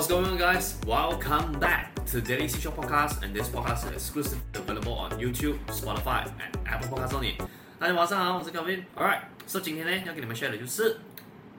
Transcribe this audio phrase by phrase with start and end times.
[0.00, 0.76] What's going on, guys?
[0.86, 6.26] Welcome back to Daily Show Podcast, and this podcast is exclusively available on YouTube, Spotify,
[6.38, 7.36] and Apple Podcasts only.
[7.78, 10.98] 大家晚上好，我是 Kevin。Alright，so 今天呢要跟你们 share 的就是，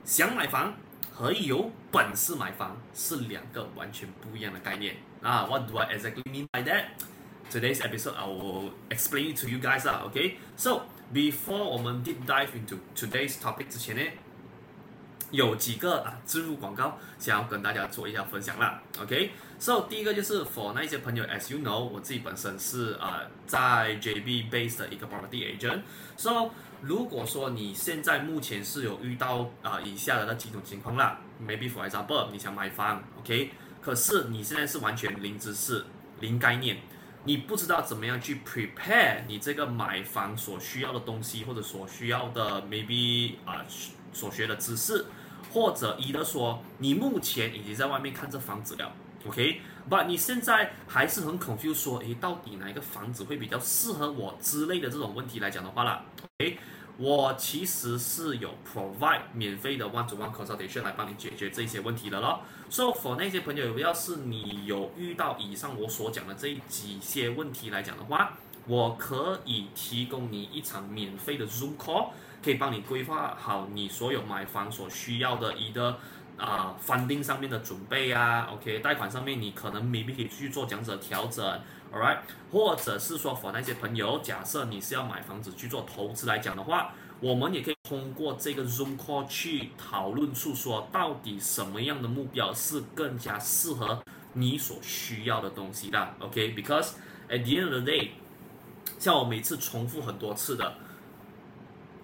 [0.04, 0.76] 想买房
[1.12, 4.96] 和有本事买房是两个完全不一样的概念。
[5.22, 6.86] 啊、uh,，What do I exactly mean by that?
[7.52, 10.04] Today's episode I will explain it to you guys 啦。
[10.06, 10.82] OK，so
[11.14, 14.02] before 我们 deep dive into today's topic 之前呢。
[15.33, 26.51] 有几个啊置入广告想要跟大家做一下分享啦，OK，so、第一个就是 for 那些朋友，as you know，我自己本身是啊、在 JB base 的一个 property agent，so
[26.83, 35.83] 如果说你现在目前是有遇到啊、以下的那几种情况啦，maybe for example 你想买房，OK，可是你现在是完全零知识、
[36.21, 36.77] 零概念，
[37.25, 43.67] 你不知道怎么样去 prepare 你这个买房所需要的东西或者所需要的 maybe 啊、呃、
[44.13, 45.07] 所学的知识。
[45.53, 48.91] 或者一的说，你目前已经在外面看这房子了
[49.27, 56.03] ，OK，but 你现在还是很 confused 说，诶，到底哪一个房子会比较适合我之类的这种问题来讲的话啦
[56.41, 56.59] ，OK，
[56.97, 62.41] 我其实是有 provide 免费的 one to one consultation 来帮你解决这些问题的咯。
[62.71, 68.33] So for 那些朋友，要是你有遇到以上我所讲的这几些问题来讲的话，
[68.67, 72.09] 我可以提供你一场免费的 Zoom call。
[72.43, 75.97] 可以帮你规划好你所有买房所需要的一个
[76.37, 81.45] 啊 funding 上面的准备啊，OK，贷款上面你可能 maybe 可以去做这样子的调整
[81.93, 82.19] ，All right，
[82.51, 96.95] 或者是说 for 那些朋友，假设你是要买房子去做投资来讲的话，我们也可以通过这个 Zoom call 去讨论出说到底什么样的目标是更加适合你所需要的东西的，OK，because
[97.29, 98.09] at the end of the day，
[98.99, 100.75] 像我每次重复很多次的。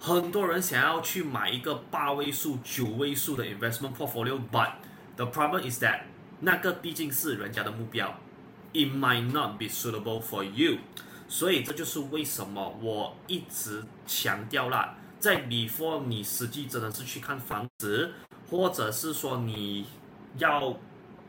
[0.00, 4.70] 很多人想要去买一个八位数、九位数的 investment portfolio，but
[5.16, 6.02] the problem is that
[6.40, 8.16] 那个毕竟是人家的目标
[8.72, 10.78] ，it might not be suitable for you。
[11.26, 18.12] 所以这就是为什么我一直强调啦，在 before 你实际真的是去看房子，
[18.48, 19.84] 或者是说你
[20.36, 20.76] 要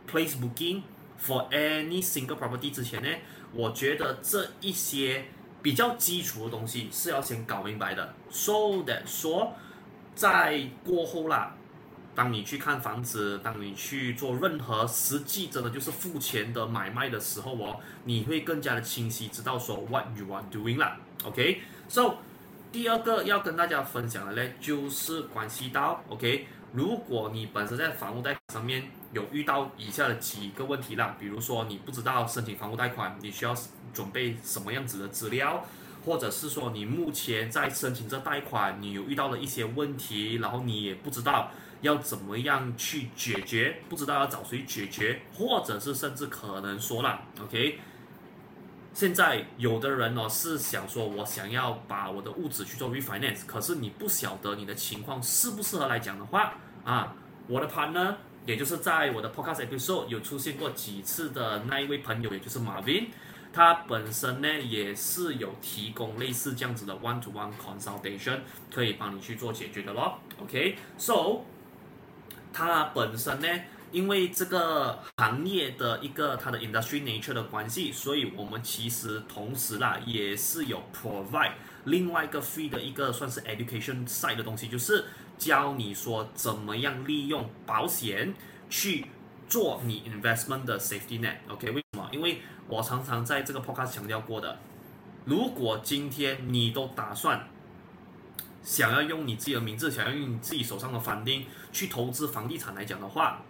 [0.07, 0.84] place booking
[1.19, 3.09] for any single property 之前呢，
[3.51, 5.25] 我觉得这一些。
[5.62, 9.53] 比较基础的东西是要先搞明白的，so that 说，
[10.16, 11.53] 在过后啦，
[12.16, 22.16] 当你去看房子，当你去做任何实际真的就是付钱的买卖的时候哦，你会更加的清晰知道说 what you are doing 啦，OK，so
[22.72, 33.56] 第二个要跟大家分享的呢，就是关系到 OK，如果你本身在房屋贷款上面有遇到以下的几个问题啦，比如说你不知道申请房屋贷款，你需要。
[33.91, 35.66] 准备什么样子的资料，
[36.06, 41.50] 或者是说你目前在申请这贷款，你有遇到了一些问题，然后你也不知道
[41.81, 47.80] 要怎么样去解决，不知道要找谁解决，或者是甚至可能说了，OK，
[49.00, 57.16] 现在有的人呢、哦、是想说，我想要把我的物质去做 refinance，可是你不晓得你的情况适不适合来讲的话，啊，
[57.48, 58.16] 我的 partner，
[58.46, 63.06] 也就是在我的 podcast episode 有出现过几次的那一位朋友，也就是 Marvin。
[63.54, 68.40] 他本身呢也是有提供类似这样子的 one to one consultation，
[68.70, 70.20] 可以帮你去做解决的咯。
[70.42, 71.46] OK，so
[72.52, 73.48] 他本身呢，
[73.91, 81.53] 因为这个行业的一个它的 industry nature 的关系，所以我们其实同时啦也是有 provide
[81.85, 85.05] 另外一个 free 的一个算是 education side 的东西，就是
[85.38, 88.33] 教你说怎么样利用保险
[88.69, 89.05] 去
[89.47, 91.38] 做你 investment 的 safety net。
[91.47, 92.07] OK，为什么？
[92.11, 94.59] 因为我常常在这个 podcast 强调过的，
[95.25, 97.47] 如果今天你都打算
[98.61, 103.41] 想要用你自己的名字，想要用你自己手上的 funding 去投资房地产来讲的话，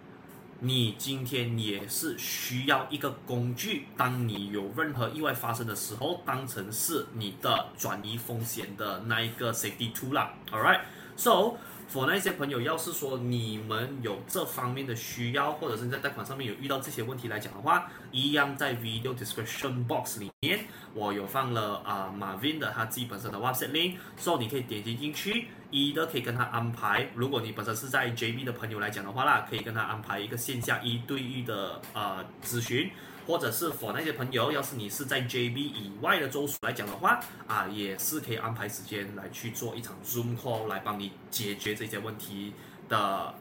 [0.60, 10.34] 你今天也是需要一个工具，当你有任何意外发生的时候，当成是你的转移风险的那一个 safety tool 啦。
[10.50, 11.56] All right，so。
[11.92, 27.08] for 那些朋友，要是说你们有这方面的需要，或者是在贷款上面有遇到这些问题来讲的话，一样在 video description box 里面，我有放了啊、呃、Marvin 的他自己本身的 website link，so 你可以点击进去，一的可以跟他安排。
[27.14, 32.90] 如果你本身是在 JB 的朋友来讲的话啦，可以跟他安排一个线下一对一的呃咨询。
[33.26, 42.54] 或者是 for 那些朋友，要是你是在 JB 以外的州属来讲的话，啊，也是可以安排时间来去做一场 Zoom call 来帮你解决这些问题
[42.88, 42.98] 的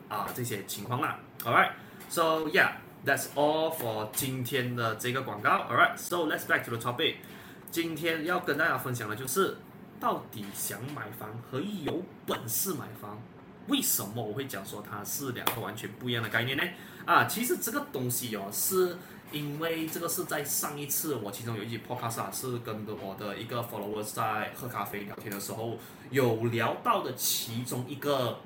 [0.08, 1.18] 啊这些情况啦。
[1.44, 1.72] All right,
[2.08, 5.66] so yeah，that's all for 今天的这个广告。
[5.70, 7.16] All right, so let's back to the topic。
[7.72, 9.58] 今天要跟大家分享的就是，
[10.00, 13.22] 到底想买房和有本事买房
[13.68, 16.64] 为什么我会讲说它是两个完全不一样的概念呢？
[17.06, 18.98] 啊，其实这个东西哦，是
[19.32, 25.78] 因为这个是在上一次我其中有一集 podcast，是跟我的一个 followers 在喝咖啡聊天的时候
[26.10, 28.40] 有聊到的其中一个，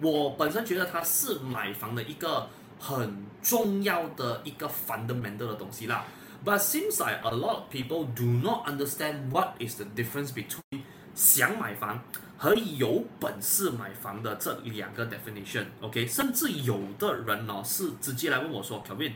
[0.00, 2.48] 我本身觉得它是买房的一个
[2.80, 6.04] 很重要的一个 fundamental 的东西啦。
[6.44, 10.82] But seems like a lot of people do not understand what is the difference between
[11.14, 12.02] 想买房
[12.36, 15.64] 和有本事买房的这两个 definition。
[15.80, 19.12] OK，甚至有的人呢是直接来问我说，Kevin，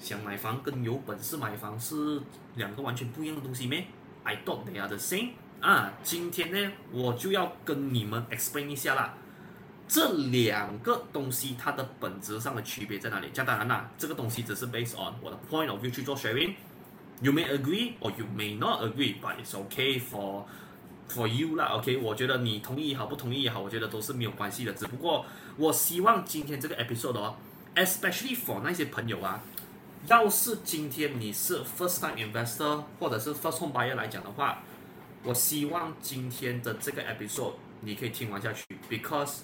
[0.00, 2.22] 想买房跟有本事买房是
[2.54, 3.86] 两个完全不一样的东西咩
[4.22, 5.32] ？I thought they are the same。
[5.60, 9.14] 啊，今天呢我就要跟你们 explain 一下啦。
[9.94, 13.28] 这两个东西它的本质上的区别在哪里？
[13.32, 16.54] 这样当然啦，这个东西只是 based on 我的 point of view 去做 sharing。
[17.20, 20.46] You may agree or you may not agree, but it's okay for
[21.08, 21.66] for you 啦。
[21.76, 24.72] OK，我觉得你同意也好，不同意也好，我觉得都是没有关系的。
[24.72, 25.24] 只不过
[25.56, 27.36] 我希望今天这个 episode 哦
[27.76, 29.40] ，especially for 那些朋友啊，
[30.08, 34.58] 要是今天你是 first time investor 或者是 first home buyer 来讲的话，
[35.22, 37.52] 我希望今天的这个 episode
[37.82, 39.42] 你可以听完下去，because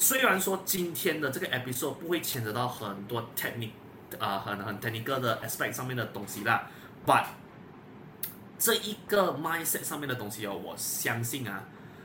[0.00, 3.68] 虽然说今天的这个 episode 不会牵扯到很多 technic
[4.18, 6.66] 啊、呃，很很 technical 的 aspect 上面的东西啦
[7.06, 7.26] ，but
[8.58, 11.64] 这一个 mindset 上面的东西哦，我相信啊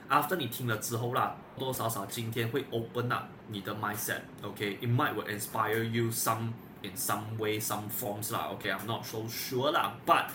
[0.10, 6.52] ，after 你听了之后啦，多多少少今天会 open up 你的 mindset，OK，it、might will inspire you some
[6.82, 8.86] in some way some forms 啦，OK，I'm、okay?
[8.86, 10.26] not so sure 啦，but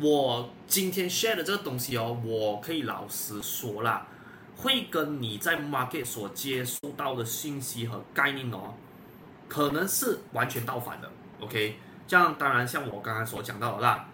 [0.00, 4.08] 我今天 share 的这个东西哦，我可以老实说啦。
[4.62, 8.74] 会跟你在 market 所接触到的信息和概念哦，
[9.48, 11.10] 可能是完全倒反的
[11.40, 11.76] ，OK？
[12.06, 14.06] 这样当然像我刚刚所讲到的啦，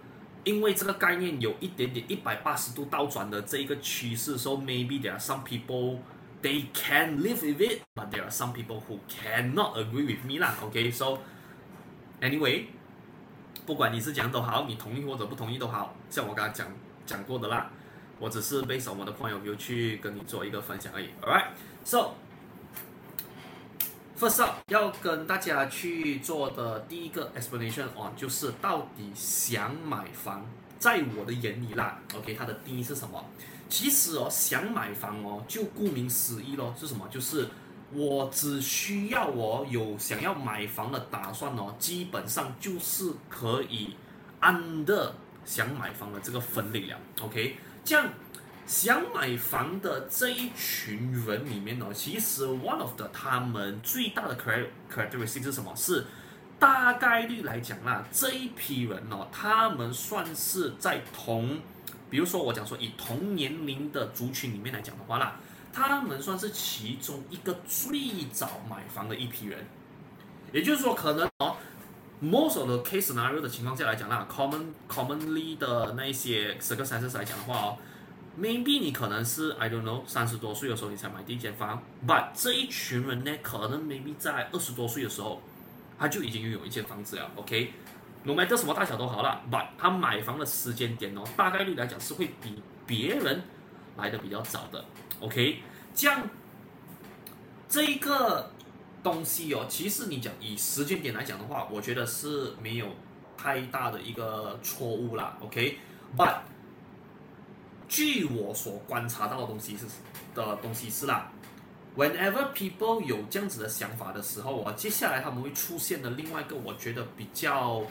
[0.45, 5.99] 因为这个概念有一点点一百八十度倒转的这一个趋势，so maybe there are some people
[6.41, 11.19] they can live with it，but there are some people who cannot agree with me 啦，OK？So
[12.21, 12.67] anyway，
[13.67, 16.69] 不管你是讲都好，你同意或者不同意都好，像我刚刚讲
[17.05, 17.69] 讲过的啦。
[18.19, 21.09] 我只是 based on 我的 point of view 去跟你做一个分享而已。
[21.23, 22.15] Alright，so
[24.19, 30.47] first up 要跟大家去做的第一个 explanation on 就是到底想买房，
[30.79, 33.25] 在我的眼里啦，OK，它的定义是什么？
[33.69, 37.07] 其实哦，想买房哦，就顾名思义咯，是什么？
[37.11, 37.49] 就是
[37.93, 43.97] 我只需要我有想要买房的打算哦，基本上就是可以
[44.41, 45.11] under
[45.45, 47.57] 想买房的这个分类了，OK。
[47.87, 48.13] 这样
[48.67, 55.73] 想买房的这一群人里面呢，其实 one of the 他们最大的 characteristic 是什么？
[55.77, 56.05] 是
[56.59, 61.61] 大概率来讲啦，这一批人呢，他们算是在同，
[62.11, 65.37] 比如说我讲说以同年龄的族群里面来讲的话啦，
[65.73, 69.65] 他们算是其中一个最早买房的一批人。
[70.53, 71.57] 也就是说，可能哦
[72.23, 77.79] ，most of the case scenario 的情况下来讲啦，common commonly 的那一些 circumstances 来讲的话哦。
[78.39, 85.41] maybe 你可能是 I don't know 三十多岁的时候你才买第一间房，but 这一群人呢，可能 maybe 在二十多岁的时候，
[85.99, 87.31] 他就已经拥有一间房子了。
[87.35, 93.43] OK，no matter 什么大小都好了，but 他买房的时间点哦，大概率来讲是会比别人
[93.97, 94.85] 来的比较早的。
[95.21, 95.63] OK，
[95.95, 96.29] 这样
[97.71, 98.51] 这一个
[99.07, 102.89] 东西哦，其实你讲以时间点来讲的话，我觉得是没有
[103.37, 105.39] 太大的一个错误啦。
[105.41, 106.39] OK，but
[107.87, 109.87] 据我所观察到的东西是
[110.35, 111.31] 的东西是啦
[111.97, 117.85] ，whenever people 有这样子的想法的时候，我接下来他们会出现的另外一个我觉得比较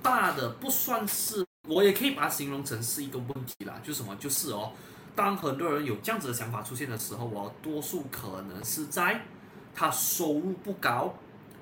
[0.00, 4.14] 大的不算是，我也可以把它形容成是一个问题啦，就是什么？
[4.14, 4.70] 就是哦，
[5.16, 9.20] 当很多人有这样子的想法出现的时候，我多数可能是在
[9.76, 11.14] 他收入不高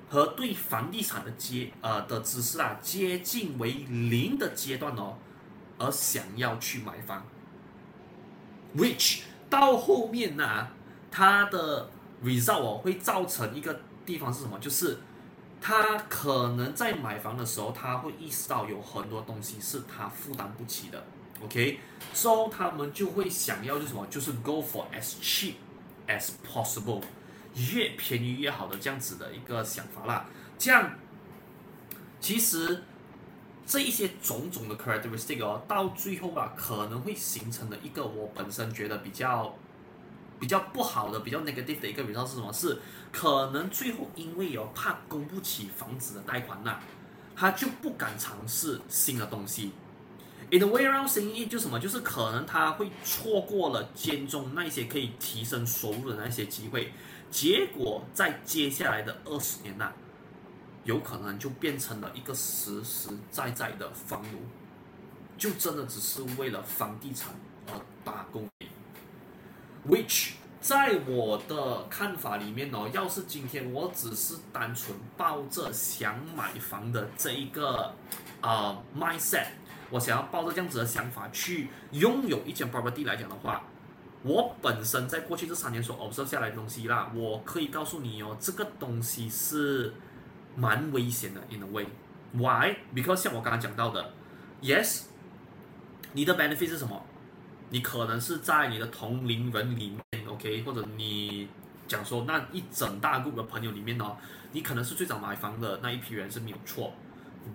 [0.09, 5.17] 和对房地产的接呃的知识啊接近为零的阶段哦，
[5.77, 7.23] 而想要去买房。
[8.75, 10.71] which 到后面呢、啊，
[11.11, 11.89] 它的
[12.23, 14.57] result 哦会造成一个地方是什么？
[14.59, 14.97] 就是
[15.61, 21.03] 他可能在买房的时候，他会意识到有很多东西是他负担不起的。
[21.43, 24.05] OK，so、他们就会想要就是什么？
[24.07, 25.55] 就是 go for as cheap
[26.07, 27.01] as possible，
[27.73, 30.25] 越便宜越好的这样子的一个想法啦。
[30.57, 30.91] 这样
[32.19, 32.83] 其实。
[33.67, 39.57] 这一些种种的 characteristic 哦，到最后啊，可能会形成的一个我本身觉得比较
[40.39, 42.53] 比较不好的、比较 negative 的一个 result 是什么？
[42.53, 42.77] 是
[43.11, 46.79] 可能最后因为有怕供不起房子的贷款呐、
[47.35, 49.71] 他就不敢尝试新的东西。
[50.51, 56.93] In the way around saying it 就什么，就是可能他会错过了间中那些可以提升收入的那些机会，
[57.35, 59.93] 结果在接下来的二十年呐、啊，
[60.85, 64.39] 有可能就变成了一个实实在在的房奴，
[65.37, 67.33] 就真的只是为了房地产
[67.67, 67.73] 而
[68.05, 68.47] 打工。
[69.85, 77.93] Which 在我的看法里面哦，要是今天我只是单纯抱着想买房的这一个
[78.39, 79.47] 啊、mindset。
[79.89, 83.61] 我想要抱着这样子的想法去拥有一间 property 来讲的话，
[84.25, 89.93] 我本身在过去这三年所 observe 下来的东西啦，我可以告诉你哦，这个东西是
[90.55, 91.39] 蛮危险的。
[91.51, 91.85] In a way,
[92.33, 92.75] why?
[92.95, 94.13] Because 像我刚刚讲到的
[94.63, 95.03] ，yes，
[96.13, 97.05] 你的 benefit 是什么？
[97.69, 101.47] 你可能是在你的同龄人里面，OK，或者你
[101.87, 104.17] 讲说那一整大 group 的朋友里面哦，
[104.53, 106.91] 你可能是最早买房的那一批人是没有错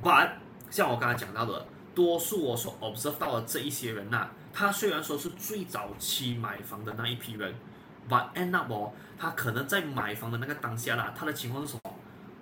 [0.00, 0.30] ，but
[0.70, 1.66] 像我刚才讲到的。
[1.92, 7.54] 多数我所 observe 到的这一些人呐、他虽然说是最早期买房的那一批人
[8.10, 11.94] ，but end up 哦，他可能在买房的那个当下啦，他的情况是什么？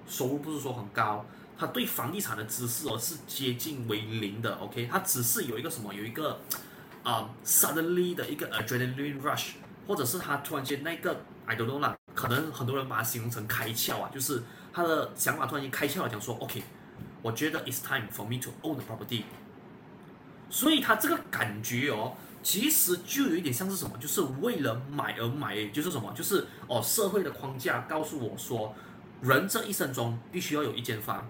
[0.08, 1.24] 收入不是说很高，
[1.56, 6.40] 他对房地产的知识哦是接近为零的，OK，他只是有一个什么，有一个
[7.04, 9.50] 啊、suddenly 的一个 adrenaline rush，
[9.86, 16.64] 或者是他突然间那个 I don't know 啦，可能很多人把它形容成开窍啊，就是他的想法突然间开窍了，讲说 OK。
[17.22, 19.22] 我觉得 it's time for me to own the property，
[20.50, 28.74] 所以他这个感觉哦，其实就有一点像是什么，就是为了买而买，就是什么，就是哦，社会的框架告诉我说，
[29.20, 31.28] 人这一生中必须要有一间房，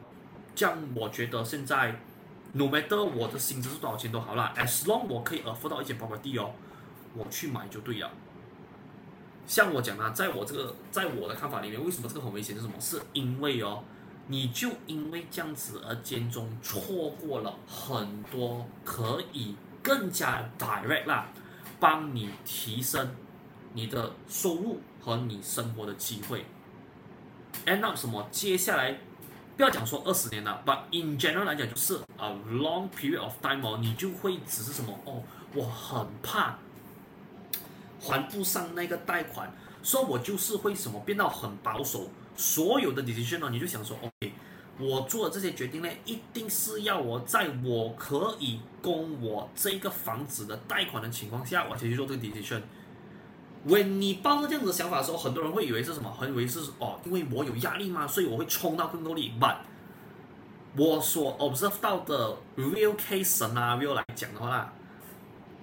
[0.55, 2.01] 这样我觉得现在
[2.53, 6.53] ，no matter 我的薪资是多少钱都好啦，as long 我可以 afford 到一间 property 哦，
[7.15, 8.11] 我去买就对了。
[9.47, 12.55] 像我讲啊，在我这个，在我的看法里面，为什么这个很危险？
[12.55, 12.75] 是什么？
[12.79, 13.83] 是因为哦。
[14.31, 21.29] 你就因为这样子而间中错过了很多可以更加 direct 啦，
[21.81, 23.11] 帮你提升
[23.73, 26.45] 你的收入和你生活的机会。
[27.65, 28.29] end up 什么？
[28.31, 28.99] 接下来
[29.57, 35.23] 不要讲说二十年了，but in general 来讲就是 a long period of time 哦，你就会只是什么哦，
[35.55, 36.59] 我很怕
[37.99, 39.51] 还不上那个贷款，
[39.83, 42.11] 所以我就是会什么变到很保守。
[42.39, 44.33] 所有的 decision 呢，你就想说，OK，
[44.79, 52.63] 我做的这些决定呢，一定是要我在我可以供我这个房子的贷款的情况下，我才去做这个 decision。
[53.67, 56.09] When 你抱着这样子的想法的时候，很多人会以为是什么？
[56.13, 59.33] 很以为是哦，因为我有压力嘛，所以我会冲到更多力。
[59.41, 59.57] But
[60.77, 64.73] 我所 observe 到的 real case scenario 来讲的话啦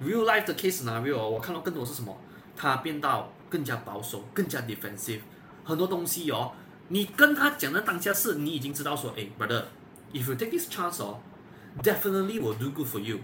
[0.03, 2.17] ，real life 的 case scenario，我看到更多是什么？
[2.57, 5.21] 它变到更加保守，更加 defensive，
[5.63, 6.51] 很多东西哦。
[6.87, 11.19] 你跟他讲的当下是，你已经知道说，哎，brother，if you take this chance 哦
[11.81, 13.19] ，definitely will do good for you。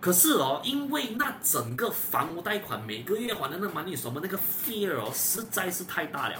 [0.00, 6.36] 可是哦，因为那整个房屋贷款每个月还的那 money 什么那个 fear 哦，实在是太大了，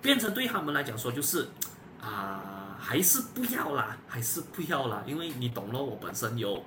[0.00, 1.48] 变成对他们来讲说就是，
[2.00, 6.64] 啊、还是不要啦，还是不要啦，因为你懂了，我本身有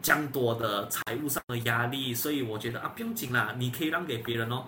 [0.00, 4.64] 这样多的财务上的压力，所以我觉得啊，不用紧啦，你可以让给别人哦。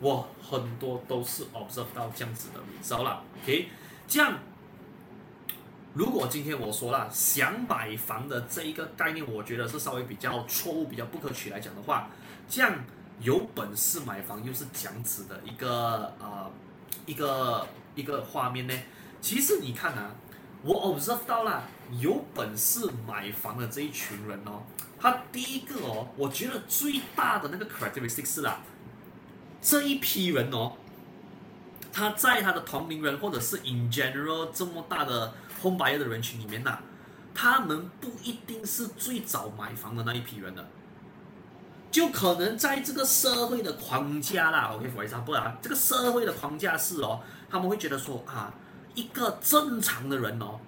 [0.00, 3.68] 我很多都是 observe 到这样子的，你知道了，OK？
[4.08, 4.38] 这样，
[5.92, 12.08] 如果今天我说了想买房的这一个概念，我觉得是稍微比较错误、比较不可取来讲的话，
[12.48, 12.74] 这样
[13.20, 16.50] 有本事买房又是这样子的一个呃
[17.04, 18.74] 一个一个画面呢？
[19.20, 20.14] 其实你看啊，
[20.62, 21.64] 我 observe 到了
[21.98, 24.62] 有本事买房的这一群人哦，
[24.98, 28.62] 他第一个哦，我觉得最大的那个 characteristic 是啦。
[29.62, 30.72] 这一批人哦，
[31.92, 36.78] 他在他的同龄人或者是 in general 这么大的 home buyer 的人群里面呐，
[37.34, 40.66] 他们不一定是最早买房的那一批人的，
[41.90, 48.54] 就可能在这个社会的框架啦，OK，for example 啊，这个社会的框架是哦，他们会觉得说啊，
[48.94, 50.58] 一个正常的人哦，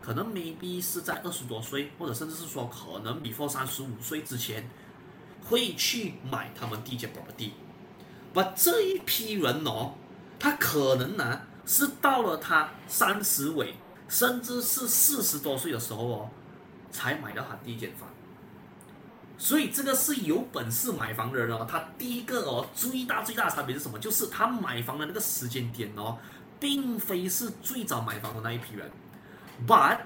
[0.00, 4.68] 可能 maybe 是在二十多岁，或者甚至是说可能 before 三十五岁之前，
[5.44, 7.50] 会去买他们第一间 property。
[8.32, 9.94] 把这一批人哦，
[10.38, 13.74] 他可能呢是到了他三十尾，
[14.08, 16.30] 甚至是四十多岁的时候哦，
[16.90, 18.08] 才买到他第一间房。
[19.36, 23.98] 所以这个是有本事买房的人哦，他第一个哦最大最大的差别是什么？
[23.98, 26.18] 就是他买房的那个时间点哦，
[26.58, 28.90] 并非是最早买房的那一批人。
[29.66, 29.98] But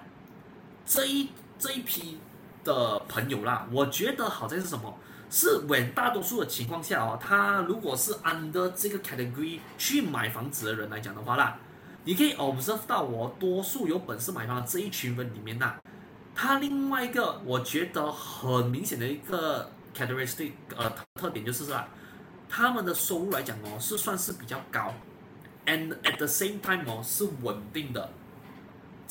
[0.85, 2.19] 这一这一批
[2.63, 4.99] 的朋友啦，我觉得好在是什么？
[5.35, 11.57] 是稳大多数的情况下哦，他如果是 under 这个 category 去买房子的人来讲的话啦，
[12.05, 15.77] 你可以 observe 到我多数有本事买房的这一群人里面呐，
[16.35, 21.89] 他另外一个我觉得很明显的一个 characteristic 呃特点就是啊，
[22.47, 24.93] 他们的收入来讲哦是算是比较高
[25.65, 28.11] ，and at the same time 哦是稳定的。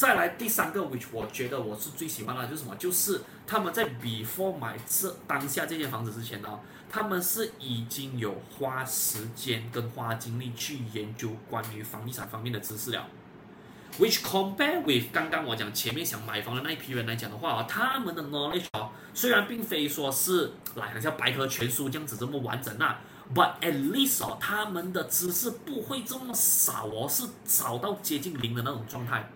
[0.01, 2.75] 再来第三个，which 我觉得我是最喜欢的，就是什么？
[2.75, 13.05] 就是他们在 before 买这当下这间房子之前呢，他们是已经有花时间跟花精力去研究关于房地产方面的知识了。
[13.99, 23.01] which compare with 刚刚我讲前面想买房的那一批人来讲的话啊，他们的 knowledge 哦，虽然并非说是来像百科全书这样子这么完整啊
[23.35, 29.29] ，but at least 哦，他们的知识不会这么少哦，是少到接近零的那种状态。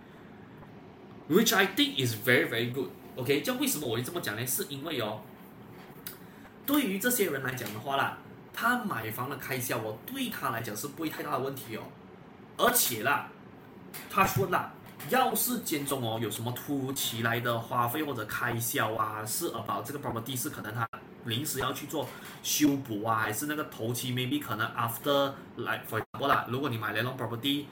[1.27, 2.89] Which I think is very very good.
[3.15, 4.45] OK，这为什么我会这么讲呢？
[4.45, 5.21] 是因为哦，
[6.67, 8.17] 对于这些人来讲的话啦，
[8.53, 11.83] 他买房的开销哦，对他来讲是不会太大的问题哦。
[12.57, 13.27] 而且啦，
[14.09, 14.71] 他说啦，
[15.09, 20.87] 要是间中哦有什么突如其来的花费或者开销啊，是 about 这个 property 是可能他
[21.23, 22.07] 临时要去做
[22.43, 27.65] 修补啊，还是那个头期 maybe 可能 after like for 啦，如果你买了那种 property。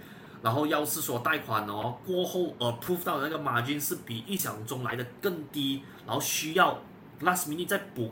[0.43, 6.81] 然后要是说贷款哦过后 approve 到的那个 margin 是比预想中来的更低，然后需要
[7.21, 8.11] last minute 再补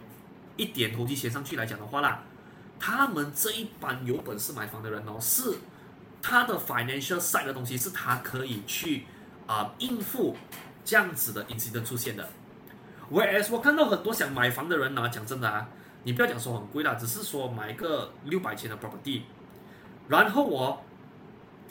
[0.55, 2.23] 一点投机钱上去来讲的话啦，
[2.79, 5.57] 他们这一般有本事买房的人哦，是
[6.21, 9.03] 他的 financial side 的东西是他可以去
[9.45, 10.37] 啊、应付
[10.85, 12.25] 这样子的 incident 出现的。
[13.11, 15.67] Whereas 我看到很多想买房的人呢，讲真的啊，
[16.03, 19.23] 你不要讲说很贵啦，只是说买个六百千的 property，
[20.07, 20.81] 然后我。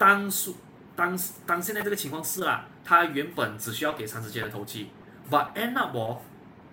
[0.00, 0.56] 当数
[0.96, 4.88] 当当现在这个情况是啦，他原本只需要给三十千的头期
[5.30, 6.22] ，but end up 哦，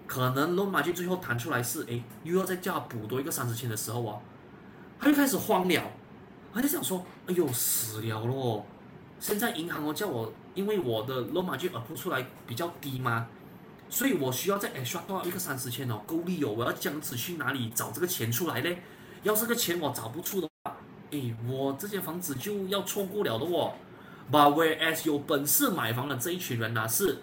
[0.08, 4.22] 可能 loan margin 最后弹出来是诶，又要再叫他补多一个三十千的时候哦，
[4.98, 5.92] 他就开始慌了，
[6.54, 8.66] 他就想说，哎呦死了咯，
[9.20, 13.28] 现在银行哦叫我，因为我的 loan margin approve 出来比较低嘛，
[13.90, 18.82] 所以我需要再 extra 多一个三十千哦，够力哦，我要将此去哪里找这个钱出来嘞？
[19.24, 20.48] 要是个钱我找不出的。
[21.12, 23.74] 诶，我这间房子就要错过了的哦。
[24.30, 27.20] But whereas 有本事买房的这一群人呢，是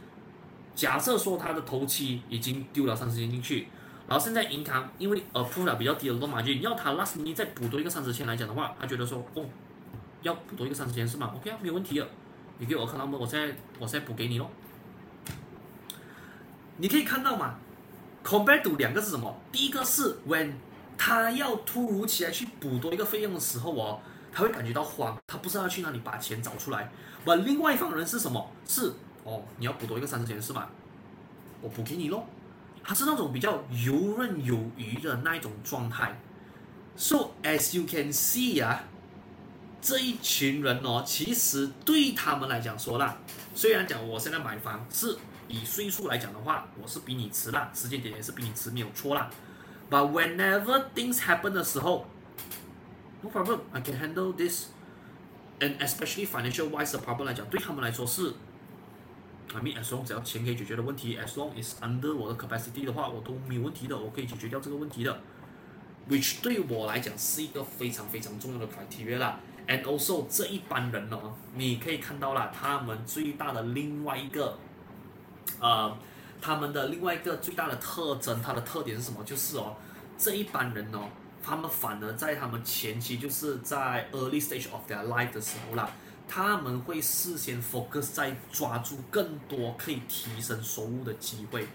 [0.74, 3.68] 假设说他的头期已经丢了三十千进去，
[4.08, 9.44] 然后现在银行因为 approve 了比较低的 loan margin，要他 last minute 再补多一个三十千来讲的话，他觉得说哦，
[10.22, 12.08] 要补多一个三十千是吗？OK 啊，没有问题的，
[12.58, 13.18] 你给我看到吗？
[13.20, 14.48] 我现在我现在补给你喽。
[16.78, 17.56] 你可以看到嘛
[18.24, 19.38] ，compare to 两个是什么？
[19.52, 20.52] 第一个是 when。
[20.96, 24.00] 他要突如其来去补多一个费用的时候哦，
[24.32, 26.90] 他会感觉到慌，他不知道要去哪里把钱找出来。
[27.24, 28.50] 而另外一方人是什么？
[28.66, 28.92] 是
[29.24, 30.68] 哦，你要补多一个三十千是吗？
[31.60, 32.24] 我补给你喽。
[32.82, 36.20] 他是那种比较游刃有余的那一种状态。
[36.96, 38.84] So as you can see 啊，
[39.80, 43.16] 这一群人哦，其实对他们来讲说啦，
[43.54, 45.16] 虽然讲我现在买房是
[45.48, 49.30] 以岁数来讲的话，我是比你迟啦，时间点也是比你迟，没有错啦。
[49.89, 52.05] But whenever things happen 的时候，
[53.23, 54.67] no problem, I can handle this.
[55.59, 58.33] And especially financial wise 的 problem 来讲，对他们来说是，
[59.53, 65.19] I mean as long 只要钱可以解决的问题，as long is under 我的 capacity 的话，我都没有问题的，我可以解决掉这个问题的。
[66.07, 69.39] Which 对我来讲是一个非常非常重要的 criteria 啦。
[69.67, 71.19] And also 这一般人呢，
[71.55, 74.59] 你可以看到啦，他们最大的另外一个，
[75.59, 75.97] 呃。
[76.40, 79.22] 他们的另外一个最大的特征，它的特点是什么？
[79.24, 79.76] 就是哦，
[80.18, 81.08] 这一般人哦，
[81.42, 85.90] 他们反而在他们前期，就是在 early stage of their life 的时候啦，
[86.28, 91.66] 他们会事先 focus 在抓住更多可以提升收入的机会。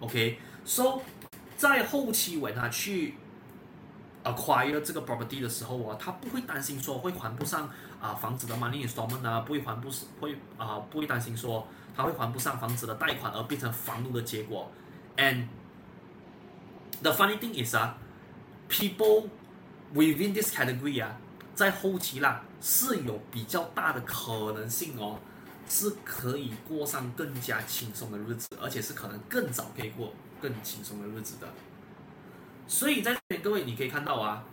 [0.00, 1.00] OK，so
[1.56, 3.14] 在后期为他去
[4.24, 11.66] acquire 这个 property 的时候哦，他不会担心说会还不上啊房子的 money installment 啊，不会还不是会啊不会担心说。
[11.96, 14.70] 他会还不上房子的贷款而变成房奴的结果
[15.16, 15.46] ，and
[17.00, 17.96] the funny thing is 啊
[18.68, 19.30] ，people
[19.94, 21.16] within this category 啊，
[21.54, 25.18] 在后期啦是有比较大的可能性哦，
[25.66, 31.48] 是可以过上更加轻松的日子，而且是可能更早可以过更轻松的日子的。
[32.68, 34.44] 所以在这边各位你可以看到啊，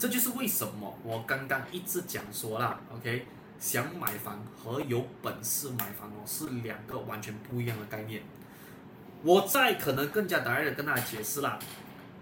[0.00, 3.24] 这就是为什么我刚刚一直讲说啦，OK。
[3.58, 8.22] 想买房和有本事买房哦，是两个完全不一样的概念。
[9.22, 11.58] 我再可能更加大的跟大家解释啦，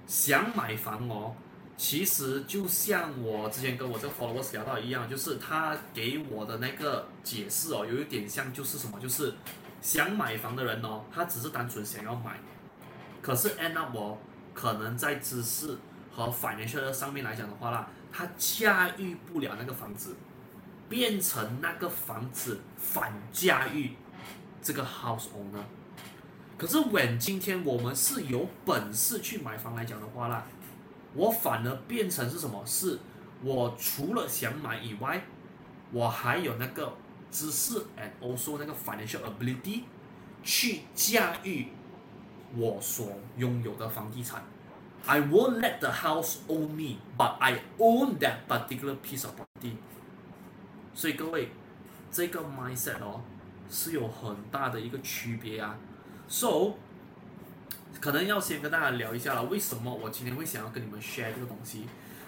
[0.08, 1.36] 想买房哦，
[1.76, 9.32] 其实就像我之前跟我这个 followers 聊到一样，就是他给我的那个解释哦，有一点像就是什么，就是
[9.80, 12.40] 想买房的人哦，他只是单纯想要买，
[13.22, 14.18] 可是 end up 哦，
[14.52, 15.78] 可能在知识
[16.18, 20.16] 和 financial 上面来讲的话啦，他驾驭不了那个房子。
[20.88, 23.92] 变成那个房子反驾驭
[24.62, 25.62] 这个 house owner，
[26.56, 30.46] 可是，when 今天我们是有本事去买房来讲的话啦，
[31.12, 32.64] 我反而变成是什么？
[32.64, 32.98] 是，
[33.42, 35.22] 我除了想买以外，
[35.92, 36.96] 我还有那个
[37.30, 39.82] 知识 and also 那个 financial ability
[40.42, 41.68] 去驾驭
[42.56, 44.42] 我所拥有的房地产。
[45.06, 49.76] I won't let the house own me, but I own that particular piece of property。
[50.94, 51.48] 所以各位，
[52.10, 53.20] 这个 mindset 哦，
[53.70, 55.76] 是有很大的一个区别啊。
[56.28, 56.74] So，
[58.00, 61.86] 可能要先跟大家聊一下了，为什么我今天会想要跟你们 share 这个东西？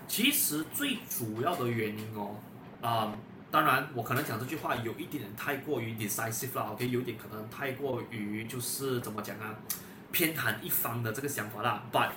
[0.08, 2.34] 其实最主要的原因哦，
[2.80, 3.12] 啊、
[3.50, 9.54] 当然我可能讲这句话有一点点太过于 decisive 了，OK，有点可能太过于就是怎么讲啊，
[10.10, 11.82] 偏袒一方的这个想法啦。
[11.92, 12.10] But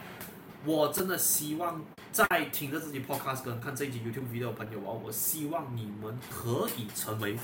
[0.65, 7.37] 我真的希望在听着自己 podcast 跟看这一集 YouTube video 的朋友啊，我希望你们可以成为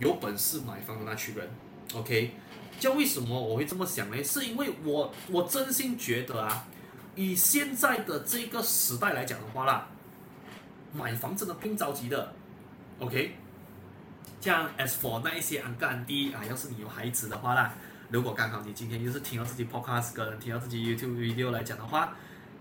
[0.00, 1.48] 有本事买房的那群人
[1.94, 2.34] ，OK。
[2.80, 4.22] 就为什么我会这么想呢？
[4.24, 6.66] 是因为我我真心觉得啊，
[7.14, 9.86] 以现在的这个时代来讲的话啦，
[10.92, 12.32] 买房真的不用着急的
[12.98, 13.36] ，OK。
[14.40, 17.72] 像 as for 那一些安哥安弟啊，要是你有孩子的话啦，
[18.10, 22.14] 如果刚好你今天就是听到自己 podcast 跟听到自己 YouTube video 来讲的话，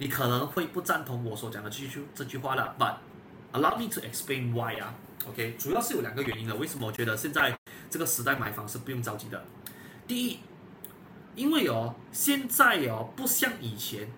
[0.03, 2.95] 你可能会不赞同我所讲的这句这句话了，But
[3.53, 4.93] allow me to explain why 啊
[5.29, 7.57] ，OK，主要是有两个原因的，为什么我觉得现在
[7.89, 9.41] 这个时代买房是不用着急的？
[10.05, 10.39] 第一，
[11.35, 14.09] 因为哦，现在哦不像以前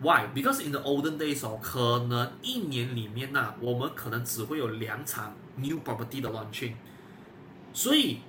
[0.00, 6.72] ，Why？Because in the olden days 哦，可能一年里面呐，我们可能只会有两场 new property 的 launching，
[7.74, 8.22] 所以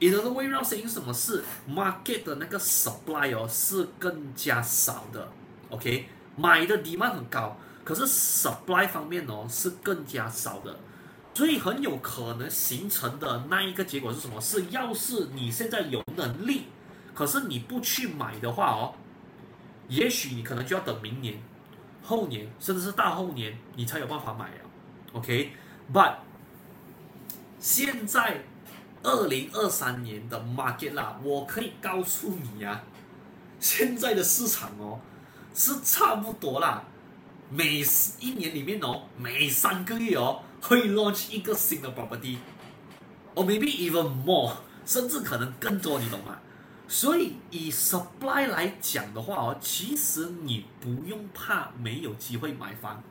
[0.00, 1.14] in the way，表示因什么？
[1.14, 5.32] 是 market 的那个 supply 哦是更加少的
[5.70, 6.10] ，OK？
[6.36, 10.76] 买的 demand 很高，可是 supply 方面哦是更加少的。
[11.34, 14.38] 所以很有可能形成的那一个结果是什么？
[14.38, 16.64] 是要是你现在有能力，
[17.14, 18.94] 可是你不去买的话哦，
[19.88, 21.38] 也许你可能就要等明年、
[22.02, 24.54] 后年，甚至是大后年，你才有办法买了。
[25.14, 26.16] OK，but
[27.58, 28.44] 现在
[29.02, 32.82] 二零二三年的 market 啦，我可以告诉你啊，
[33.58, 35.00] 现在的市场哦
[35.54, 36.84] 是差不多啦，
[37.50, 37.84] 每
[38.20, 40.42] 一年里面哦，每三个月哦。
[40.64, 44.54] 会 launch 一个新的 property，or maybe even more，
[44.86, 46.38] 甚至可能更多，你懂吗？
[46.86, 53.02] 所以以 supply 来讲的话哦，其实你不用怕没有机会买房，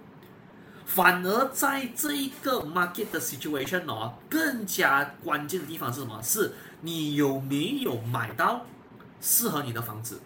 [0.86, 6.21] 反而在这一个 market 的 situation 哦，更加关键的地方是什么？
[6.23, 8.65] 是你有没有买到
[9.19, 10.21] 适合你的房子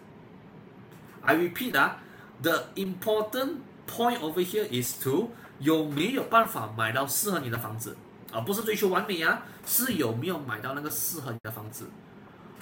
[1.22, 2.00] ？I repeat 啊
[2.42, 7.96] ，the important point over here is to 有没有办法买到适合你的房子，
[8.32, 9.42] 而不是追求完美啊？
[9.64, 11.86] 是有没有买到那个适合你的房子？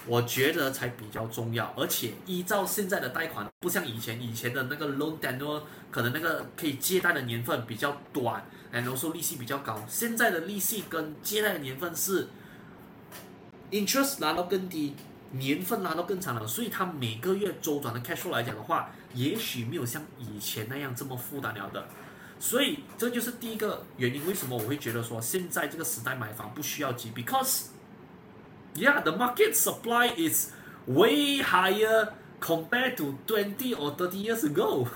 [0.07, 1.73] 我觉得才比较重要。
[1.75, 9.83] 而且依照现在的贷款，不像以前，以前的那个 loan tenure 可能那个可以借贷的年份比较短，然后说利息比较高。
[9.87, 12.27] 现在的利息跟借贷的年份是
[13.71, 14.95] interest 拿到更低，
[15.31, 21.87] 年份拉到更长了，所以它每个月周转的 cash flow 来讲的话，也许没有像以前那样这么负担了的。
[22.39, 27.67] 所以这就是第一个原因，为什么我会觉得说现在这个时代买房不需要急？Because
[28.75, 30.51] yeah, the market supply is
[30.85, 32.09] way higher
[32.41, 34.87] compared to twenty or thirty years ago.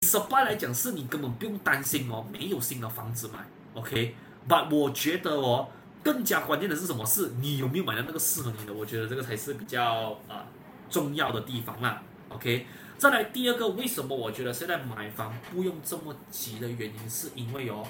[0.00, 3.38] Supply 来讲是你根本不用担心哦，没有新的房子买
[3.74, 5.68] ，OK？But 我觉得哦，
[6.04, 7.04] 更加关键的是什么？
[7.04, 8.72] 是你有没有买到那个适合你的？
[8.72, 10.46] 我觉得这个才是比较啊、
[10.90, 12.66] 重要的地方啦，OK？
[12.96, 17.84] 再来第二个，为什么我觉得现在买房不用这么急的原因，是因为哦，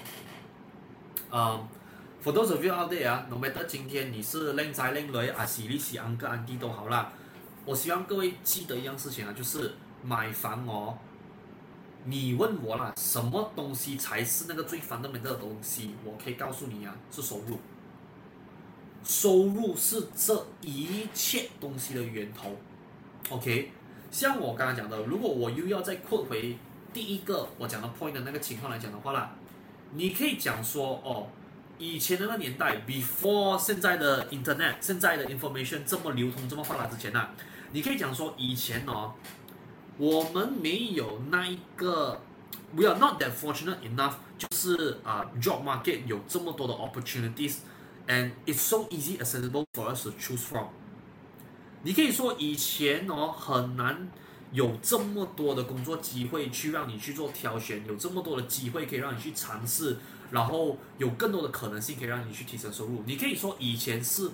[1.31, 1.69] 嗯
[2.25, 7.13] ，for those of you out there 啊，no matter 今天你是靓仔靓女啊，是你是安哥安弟都好啦，
[7.67, 10.97] 我希望各位记得一样事情啊，就是买房哦，
[12.05, 15.95] 你问我啦，什么东西才是那个最防得免得的东西？
[16.05, 17.59] 我可以告诉你啊，是收入，
[19.05, 22.57] 收入是这一切东西的源头
[23.29, 23.71] ，OK。
[24.11, 26.57] 像我刚刚讲的，如果我又要再扩回
[26.93, 29.33] 第一个我讲的 point 的那个情况来讲的话啦，
[29.93, 31.27] 你可以讲说哦，
[31.79, 37.29] 以前的那个年代，before 现在的 internet，现在的 information 这么流通这么发达之前呢，
[37.73, 39.13] 你可以讲说以前哦，
[39.99, 42.21] 我们没有那一个
[42.73, 47.57] ，we are not that fortunate enough，就是啊、job market 有这么多的 opportunities
[48.07, 50.69] And it's so easy accessible for us to choose from。
[51.83, 54.09] 你可以说以前哦很难
[54.53, 59.99] 有这么多的工作机会去让你去做挑选，有这么多的机会可以让你去尝试，
[60.31, 63.03] 然后有更多的可能性可以让你去提升收入。
[63.07, 64.31] 你可以说以前是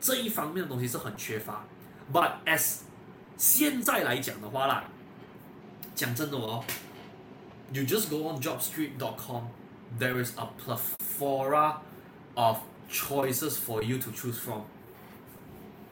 [0.00, 1.64] 这一方面的东西是很缺乏
[2.12, 2.80] But as
[3.36, 4.84] 现在来讲的话啦，
[5.94, 6.64] 讲真的哦
[7.72, 11.76] ，You just go on jobstreet.com，there is a plethora
[12.34, 12.58] of
[12.90, 14.62] choices for you to choose from。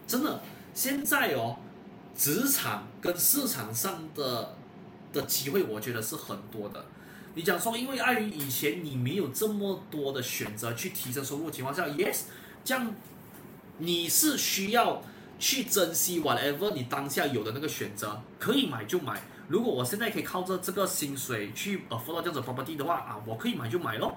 [0.07, 0.41] 真的，
[0.73, 1.57] 现在哦，
[2.17, 4.55] 职场跟市场上的
[5.13, 6.85] 的机会，我觉得是很多的。
[7.35, 12.23] 你讲说，因为碍于以前你没有这么多的选择去提升收入情况下，yes，
[12.65, 12.95] 这样
[13.79, 15.03] 你是需要
[15.39, 19.21] 去珍惜 whatever 你当下有的那个选择，可以买就买。
[19.49, 24.17] 如果我现在可以靠着这个薪水去 afford 到这样子 property 的话啊，我可以买就买咯。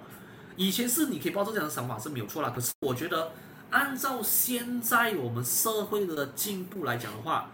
[0.60, 3.32] 以前是你可以抱着这样的想法是没有错啦，可是我觉得
[3.70, 7.50] 按照现在我们社会的进步来讲的话，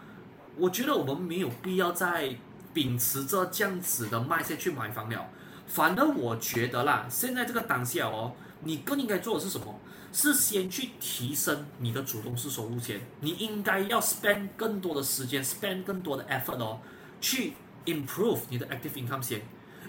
[0.57, 2.35] 我觉得我们没有必要再
[2.73, 5.29] 秉持着这样子的卖线去买房了。
[5.67, 9.79] 反而我觉得啦，现在这个当下哦，你更应该做的是什么？
[10.11, 12.99] 是先去提升你的主动式收入先。
[13.19, 16.79] 你应该要 spend 更多的时间，spend 更多的 effort 哦，
[17.21, 17.53] 去
[17.85, 19.43] improve 你的 active income 先。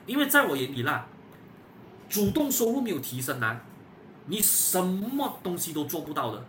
[0.04, 1.08] 因为在我眼里啦，
[2.08, 3.60] 主动收入没有提升啊，
[4.26, 6.44] 你什么东西都做不到的。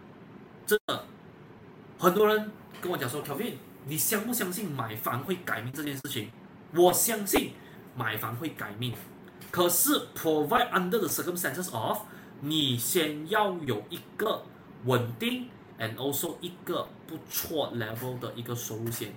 [0.65, 1.03] 真的，
[1.97, 3.53] 很多人跟我讲说，Kevin，
[3.87, 6.27] 你相不相信买房会改命这件事情？
[6.75, 7.53] 我相信
[7.95, 8.93] 买房会改命。
[9.49, 11.99] 可是，provide under the circumstances of，
[12.41, 14.43] 你先要有一个
[14.85, 15.47] 稳定
[15.79, 19.13] ，and also 一个不错 level 的一个收入线。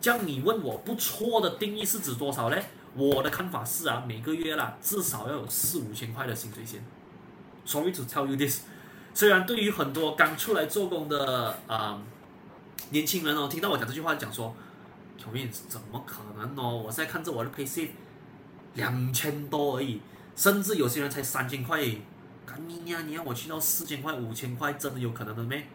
[0.00, 2.56] 这样你问我不错的定义是指多少呢？
[2.94, 6.82] 我的看法是啊，每个月啦至少要有四五千块的薪水线。
[7.64, 8.62] Sorry to tell you this，
[9.14, 12.02] 虽然对于很多刚出来做工的啊、
[12.90, 14.54] 年轻人哦，听到我讲这句话讲说
[15.18, 16.76] ，Kelvin 怎么可能哦？
[16.86, 17.90] 我在看着我的 payslip。
[18.74, 20.00] 两千多而已，
[20.36, 21.82] 甚至有些人才三千块。
[22.46, 23.02] 干你呀！
[23.04, 25.66] 你要我去到四千块、五千块，真的有可能的咩？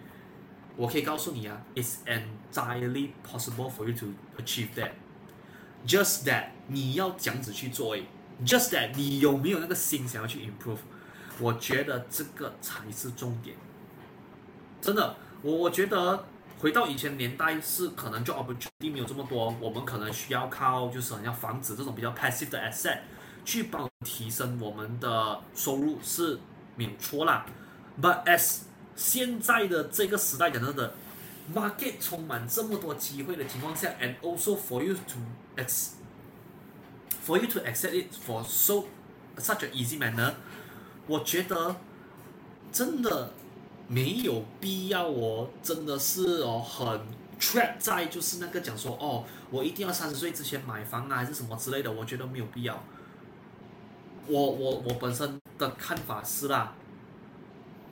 [0.78, 4.08] 我可以告诉你啊，It's entirely possible for you to
[4.42, 4.92] achieve that.
[5.86, 8.06] Just that 你要这样子去做诶。
[8.46, 10.80] Just that 你有没有那个心想要去 improve？
[11.40, 13.56] 我觉得这个才是重点。
[14.82, 16.26] 真的，我我觉得。
[16.58, 23.00] 回到以前年代是可能就 opportunity 没有这么多，我们可能需要靠就是好像房子这种比较 passive 的 asset
[23.44, 26.40] 去帮提升我们的收入是
[26.78, 27.46] 没有错啦。
[28.02, 28.62] But as
[28.96, 30.94] 现在的这个时代讲真的
[31.54, 35.20] ，market 充满这么多机会的情况下，and also for you to
[35.62, 35.90] ex
[37.26, 38.86] for you to accept it for so
[39.38, 40.34] such an easy manner，
[41.08, 41.76] 我觉得
[42.72, 43.32] 真的。
[43.88, 47.00] 没有必要哦，真的是哦，很
[47.40, 52.84] trap 在就是那个讲说哦，我一定要三十岁之前买房啊，还是什么之类的，我觉得没有必要。
[54.26, 56.74] 我我我本身的看法是啦，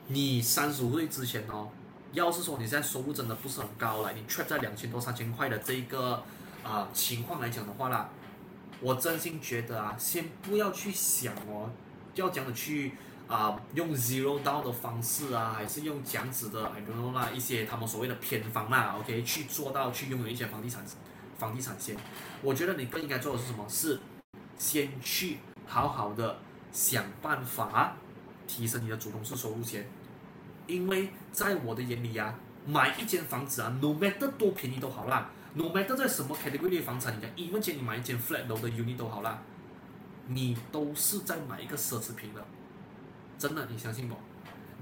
[0.08, 1.68] 你三十五岁之前哦，
[2.10, 6.24] 要是说你现在收入真的不是很高了，你 trap 在两千多三千块的这一个
[6.64, 8.10] 啊、情况来讲的话啦，
[8.84, 11.70] 我真心觉得啊，先不要去想哦，
[12.14, 12.92] 要讲的去。
[13.26, 20.84] 啊、用 zero down 的方式啊，还是用这样子的，I don't know 啦，一些他们所谓的偏房啦，OK，去做到去拥有一些房地产，
[21.38, 21.96] 房地产先。
[22.42, 23.66] 我觉得你更应该做的是什么？
[23.66, 23.98] 是
[24.58, 26.38] 先去好好的
[26.70, 27.96] 想办法
[28.46, 29.88] 提升你的主动式收入先。
[30.66, 39.42] 因为在我的眼里啊，买一间房子啊，no matter 多便宜都好啦，no matter 在什么 category 的房产，你讲一分钱你买一间 flat 楼的 unit 都好啦，
[40.28, 42.44] 你都是在买一个奢侈品的。
[43.38, 44.14] 真的，你相信不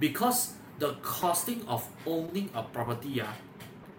[0.00, 3.35] ？Because the costing of owning a property 啊，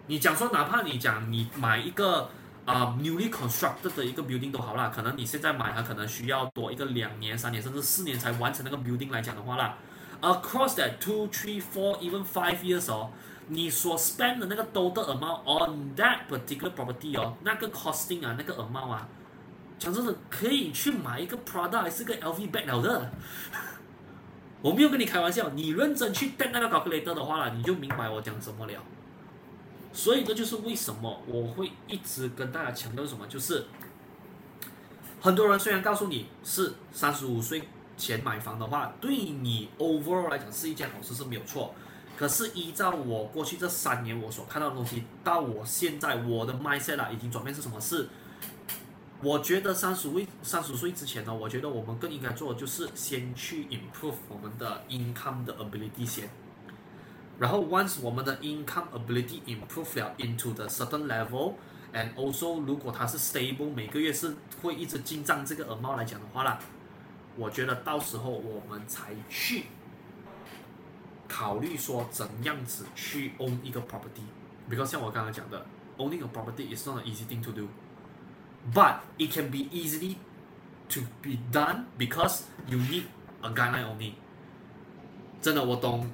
[0.06, 2.30] 你讲说哪怕你讲你买一个
[2.64, 9.76] 啊、newly constructed 的一个 building 都好啦，可能你现在买它可能需要多一个两年、三年甚至四年才完成那个 building 来讲的话啦
[10.22, 13.10] ，across that two, three, four, even five years 哦，
[13.48, 19.08] 你所 spend 的那个 total amount on that particular property 哦，那个 costing 啊，那个 amount 啊，
[19.78, 23.12] 讲真的可以去买一个 Prada 还是个 LV bag 了的。
[24.62, 28.82] 我没有跟你开玩笑，你认真去带那个 calculator 的话了，你就明白我讲什么了。
[29.92, 33.66] 所以这就是为什么我会一直跟大家强调什么，就是
[35.20, 41.74] 很多人虽然告诉你是三十五岁前买房的话，对你 overall 来讲是一件好事是没有错。
[42.16, 48.08] 可是依照我过去这三年我所看到的东西，到我现在我的 mindset 啦已经转变是什么事？
[49.22, 56.28] 我觉得三十岁三十岁之前呢，我觉得我们更应该做的就是先去 improve 我们的 income 的 ability 先，
[57.38, 66.58] 然后 once 我们的 income ability improve 了 into the certain level，and also 如果它是 stable，每个月是会一直进账这个 amount 来讲的话啦，
[67.36, 69.64] 我觉得到时候我们才去
[71.36, 74.22] 考虑说怎样子去 own 一个 property。
[74.70, 75.66] ，because 像我刚刚讲的
[75.98, 80.14] ，owning a property is not an easy thing to do，but it can be easily
[80.88, 83.02] to be done because you need
[83.42, 84.12] a guideline only。
[85.42, 86.08] 真的，我懂，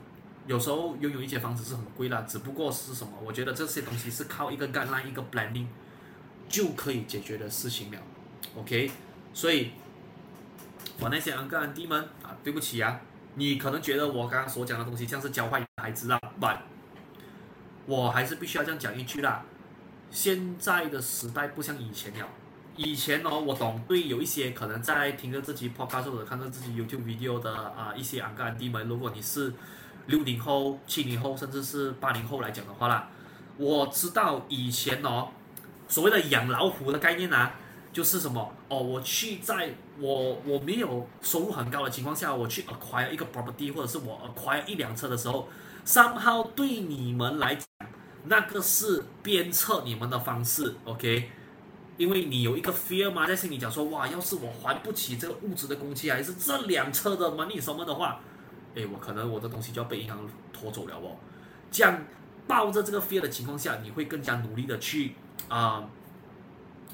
[0.47, 3.13] 有时候拥有一些房子是很贵啦，只不过是什么？
[3.23, 5.67] 我觉得这些东西是靠一个 guideline 一个 planning
[6.49, 7.99] 就可以解决的事情了。
[8.57, 8.91] OK，
[9.35, 9.73] 所以，
[10.99, 12.99] 我那些 n 个 n d 们啊，对不起啊，
[13.35, 16.57] 你可能觉得我刚刚所讲的东西像是教坏孩子啦，but
[17.87, 19.45] 我还是必须要这样讲一句啦，
[20.11, 22.27] 现在的时代不像以前了。
[22.77, 29.53] 以前哦，我懂，对，有一些可能在听着自己 podcast 或者看着自己 YouTube video 的啊一些昂哥安弟们，如果你是
[30.07, 33.09] 六零后、七零后，甚至是八零后来讲的话啦，
[33.59, 35.29] 我知道以前哦，
[35.89, 37.55] 所谓的养老虎的概念啊，
[37.93, 45.49] 就是什么哦，我去在我我没有收入很高的情况下，我去 acquire 一个 property，或者是我 acquire 一辆车的时候
[45.85, 47.67] ，somehow 对你们来讲，
[48.25, 51.31] 那个是鞭策你们的方式，OK。
[51.97, 58.21] 因为你有一个 fear 嘛，在心里讲说，哇，要是我还不起这个物质的工期，还是这辆车的 money 什么的话，
[58.75, 60.19] 诶，我可能我的东西就要被银行
[60.51, 61.17] 拖走了哦。
[61.71, 62.03] 这样
[62.47, 65.15] 抱着这个 fear 的情况下，你会更加努力的去
[65.49, 65.85] 啊、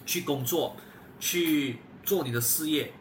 [0.04, 0.74] 去工作，
[1.18, 2.92] 去做你的事业，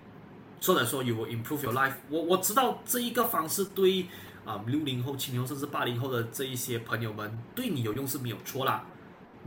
[0.62, 2.19] 或者说 you improve your life 我。
[2.19, 4.08] 我我知道这一个方式对
[4.45, 8.86] 啊六零后、七零后甚至八零后的这一些朋友们对你有用是没有错啦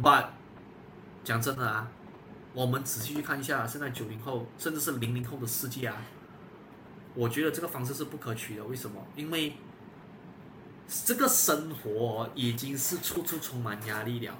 [0.03, 0.27] ，but
[1.25, 1.89] 讲真的啊。
[2.55, 5.97] 我们仔细去看一下，现在九零后甚至是零零后的世界啊，
[7.15, 8.65] 我觉得这个方式是不可取的。
[8.65, 9.07] 为什么？
[9.15, 9.53] 因为
[10.89, 14.35] 这个生活已经是处处充满压力了。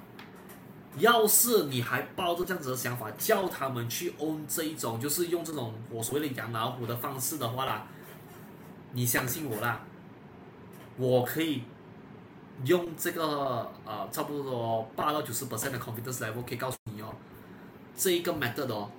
[0.99, 7.87] 要是你还抱着这样子的想法，叫他们去 own 这一种，就是用这种我所谓的养老虎的方式的话啦，
[8.93, 9.81] 你相信我啦，
[10.97, 11.63] 我可以
[12.65, 17.13] 用这个呃差不多八到九十 percent 的 confidence level 可以告诉你哦。
[17.95, 18.89] 这一个 method 哦，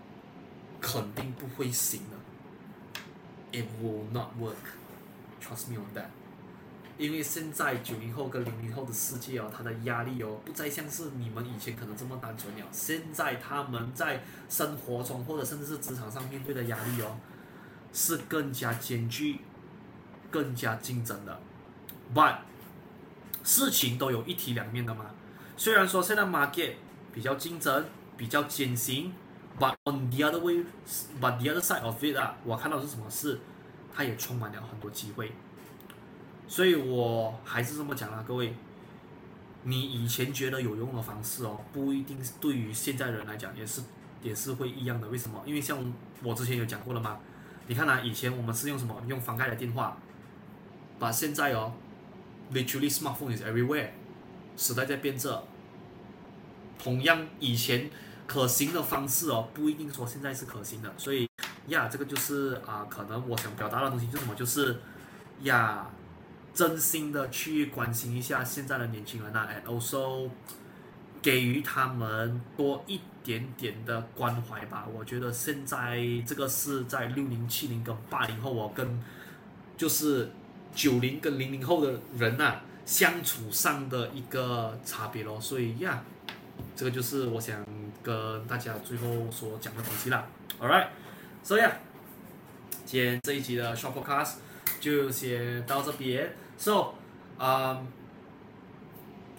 [0.80, 6.08] 肯定不会行的，it will not work，trust me on that。
[7.00, 12.66] 因为现在九零后跟零零后的世界哦，他的压力哦，不再像是你们以前可能这么单纯了。
[12.70, 17.16] 现在他们在生活中或者甚至是职场上面对的压力哦，
[17.92, 19.40] 是更加艰巨、
[20.30, 21.40] 更加竞争的。
[22.14, 22.40] But
[23.42, 25.06] 事情都有一体两面的嘛。
[25.56, 26.74] 虽然说现在 market
[27.12, 27.86] 比较竞争。
[28.20, 29.14] 比较艰辛
[29.58, 33.40] ，but on the other way，but the other side of it 啊，我看到是什么事，
[33.94, 35.32] 它也充满了很多机会，
[36.50, 38.52] 所以我还是这么讲啦，各位，
[39.62, 43.82] 你以前觉得有用的方式哦，不一定对于现在人来讲也是
[44.20, 45.06] 也是会一样的。
[45.06, 45.40] 为什么？
[45.46, 45.78] 因为像
[46.24, 47.20] 我之前有讲过了嘛，
[47.68, 49.00] 你看啊，以前我们是用什么？
[49.06, 49.96] 用翻盖的电话，
[50.98, 51.72] 把现在哦
[52.52, 53.90] ，literally smartphone is everywhere，
[54.56, 55.44] 时代在变着，
[56.82, 57.88] 同样以前。
[58.26, 61.28] 可行的方式哦，不一定说现在是可行的，所以
[61.66, 64.80] 呀，这个就是啊、可能我想表达的东西就是什么，就是
[65.42, 65.90] 呀，
[66.54, 70.28] 真心的去关心一下现在的年轻人啊哎 also
[71.22, 74.86] 给予他们多一点点的关怀吧。
[74.92, 79.02] 我觉得现在这个是在六零、七零跟八零后哦，跟
[79.76, 80.30] 就是
[80.74, 86.02] 九零跟零零后的人呐、啊、相处上的一个差别咯，所以呀。
[86.76, 87.64] 这个就是我想
[88.02, 90.26] 跟大家最后所讲的东西啦。
[90.60, 90.88] All right，
[91.42, 91.72] 所以啊，
[92.84, 94.34] 今天这一集的 Short Podcast
[94.80, 96.34] 就先到这边。
[96.58, 97.86] So，um,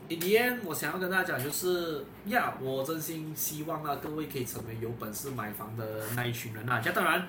[0.08, 6.82] in the end，我想要跟大家讲就是，呀，我真心希望啊，各位可以成为有本事买房的那一群人啊。
[6.86, 7.27] 那当然，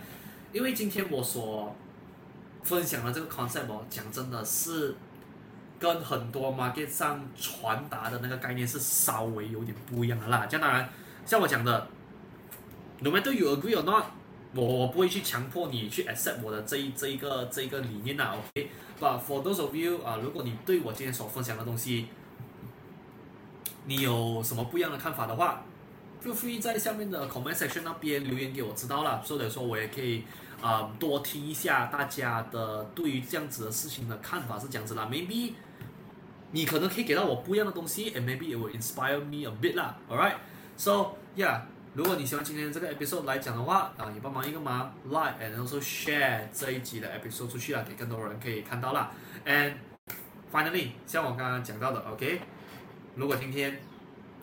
[0.53, 1.75] 因为今天我所
[2.63, 4.95] 分享的这个 concept 哦，讲真的是。
[5.81, 10.47] 跟很多 market 上传达的那个概念是稍微有点不一样的啦。
[10.49, 10.89] 这当然，
[11.27, 11.89] 像我讲的
[13.01, 14.05] ，no matter you agree or not，
[14.55, 18.35] 我我不会去强迫你去 accept 我的这一这一个这一个理念啦。
[18.37, 22.09] OK，but for those of you 啊，如果你对我今天所分享的东西，
[23.87, 25.65] 你有什么不一样的看法的话
[26.23, 30.25] ，feel free 在下面的 comment section 那边留言给我知道了，或者说我也可以
[30.61, 35.55] 啊、多听一下大家的对于这样子的事情的看法是这样子啦，maybe。
[36.55, 41.63] 你可能可以给到我不一样的东西，and maybe it will inspire me a bit 啦，alright，so yeah，
[41.95, 49.11] 如果你喜欢今天这个 episode 来讲的话，啊，也帮忙一个忙，like and also share 这一集的 episode 出去啊，给更多人可以看到啦
[49.45, 49.75] ，and
[50.51, 52.41] finally，像我刚刚讲到的，OK，
[53.15, 53.81] 如果今天。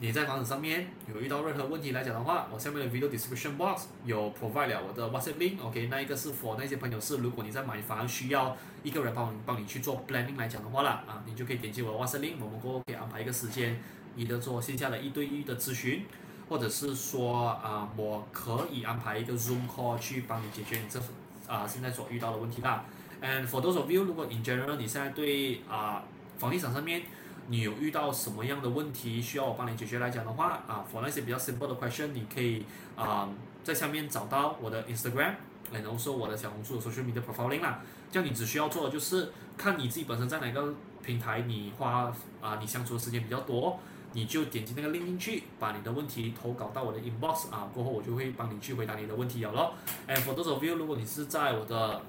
[0.02, 13.78] 你在房子上面有遇到任何问题来讲的话，我下面的 video description box 有 provide 了我的 WhatsApp link，OK，那一个是 for 那些朋友是，如果你在买房需要一个人帮你帮你去做 planning 来讲的话啦，啊，你就可以点击我的 WhatsApp link，我们过后可以安排一个时间
[14.16, 16.06] 你的做线下的一对一的咨询，
[16.50, 21.00] 或者是说啊、我可以安排一个 Zoom call 去帮你解决你这
[21.48, 22.84] 啊、现在所遇到的问题啦。
[23.22, 26.04] And for those of you，如果 in general 你现在对啊、
[26.38, 27.04] 房地产上面
[27.48, 33.30] 你有遇到什么样的问题需要我帮你解决来讲的话啊，for 那些比较 simple 的 question，你可以啊、
[33.64, 35.36] 在下面找到我的 Instagram，
[35.72, 37.82] 然后说我的小红书的 social media profiling 啦。
[38.12, 40.74] 这样你只需要做的就是看你自己本身在哪个
[41.04, 43.80] 平台，你花啊、你相处的时间比较多，
[44.14, 49.74] 你就点击那个 link 进去，把你的问题投稿到我的 inbox 啊，过后我就会帮你去回答你的问题了咯。
[50.08, 52.02] And for those of you，如果你是在我的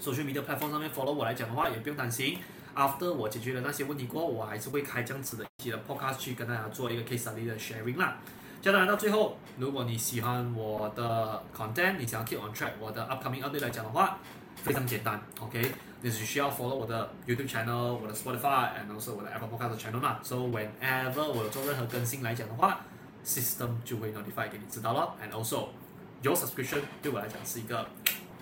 [0.00, 2.38] social media platform 上面 follow 我来讲的话，也不用担心。
[2.74, 8.16] After 我解决了那些问题过后，我还是会开这样子的一期的 podcast 去跟大家做一个 case study 的 sharing 啦。
[8.62, 14.16] 接下来到最后，如果你喜欢我的 content，你想要 keep on track 我的 upcoming update 来讲的话，
[14.56, 15.70] 非常简单，OK，
[16.01, 20.19] 你只需要 follow 我的 YouTube channel、我的 Spotify，and also 我的 Apple Podcast channel 嘛。
[20.21, 22.81] So whenever 我有做任何更新来讲的话，
[23.25, 25.15] system 就会 notify 给你知道了。
[25.21, 25.69] And also
[26.21, 27.87] your subscription 对我来讲是一个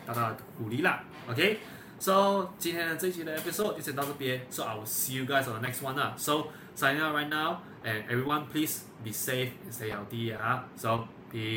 [0.06, 6.14] 大大的鼓励啦，OK。So 今天的这一期的 episode 就先到这边，So I will see you guys on the next one 啦。
[6.18, 6.48] So
[6.78, 10.66] signing out right now，and everyone please be safe and stay healthy 啊。
[10.76, 11.54] So peace。